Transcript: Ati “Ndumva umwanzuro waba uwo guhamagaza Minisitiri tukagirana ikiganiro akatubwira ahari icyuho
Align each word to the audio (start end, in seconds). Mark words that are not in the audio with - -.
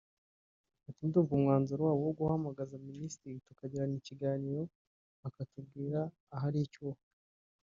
Ati 0.89 1.01
“Ndumva 1.07 1.31
umwanzuro 1.35 1.81
waba 1.83 2.01
uwo 2.01 2.11
guhamagaza 2.19 2.83
Minisitiri 2.89 3.43
tukagirana 3.47 3.95
ikiganiro 4.01 4.61
akatubwira 5.27 5.99
ahari 6.35 6.59
icyuho 6.67 6.99